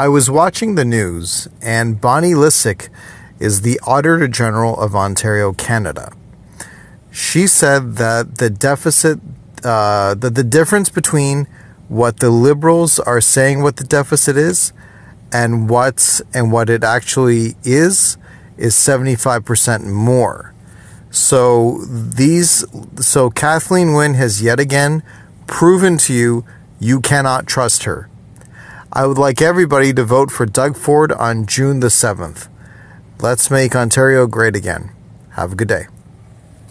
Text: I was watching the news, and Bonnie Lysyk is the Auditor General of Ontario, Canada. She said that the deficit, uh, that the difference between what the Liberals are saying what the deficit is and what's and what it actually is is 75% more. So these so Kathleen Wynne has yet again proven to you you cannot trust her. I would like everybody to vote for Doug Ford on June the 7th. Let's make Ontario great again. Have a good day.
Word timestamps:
I 0.00 0.06
was 0.06 0.30
watching 0.30 0.76
the 0.76 0.84
news, 0.84 1.48
and 1.60 2.00
Bonnie 2.00 2.32
Lysyk 2.32 2.88
is 3.40 3.62
the 3.62 3.80
Auditor 3.84 4.28
General 4.28 4.78
of 4.78 4.94
Ontario, 4.94 5.52
Canada. 5.52 6.12
She 7.10 7.48
said 7.48 7.96
that 7.96 8.36
the 8.36 8.48
deficit, 8.48 9.18
uh, 9.64 10.14
that 10.14 10.36
the 10.36 10.44
difference 10.44 10.88
between 10.88 11.48
what 11.88 12.20
the 12.20 12.30
Liberals 12.30 13.00
are 13.00 13.20
saying 13.20 13.64
what 13.64 13.76
the 13.78 13.82
deficit 13.82 14.36
is 14.36 14.72
and 15.32 15.68
what's 15.68 16.22
and 16.32 16.52
what 16.52 16.70
it 16.70 16.84
actually 16.84 17.56
is 17.64 18.16
is 18.56 18.76
75% 18.76 19.84
more. 19.84 20.54
So 21.10 21.80
these 21.88 22.64
so 23.00 23.30
Kathleen 23.30 23.94
Wynne 23.94 24.14
has 24.14 24.40
yet 24.40 24.60
again 24.60 25.02
proven 25.48 25.98
to 25.98 26.14
you 26.14 26.44
you 26.78 27.00
cannot 27.00 27.48
trust 27.48 27.82
her. 27.82 28.07
I 28.98 29.06
would 29.06 29.16
like 29.16 29.40
everybody 29.40 29.92
to 29.92 30.02
vote 30.02 30.32
for 30.32 30.44
Doug 30.44 30.76
Ford 30.76 31.12
on 31.12 31.46
June 31.46 31.78
the 31.78 31.86
7th. 31.86 32.48
Let's 33.20 33.48
make 33.48 33.76
Ontario 33.76 34.26
great 34.26 34.56
again. 34.56 34.90
Have 35.34 35.52
a 35.52 35.54
good 35.54 35.68
day. 35.68 35.86